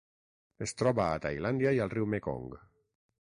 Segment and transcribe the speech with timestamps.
[0.65, 2.49] Es troba a Tailàndia i al riu Mekong.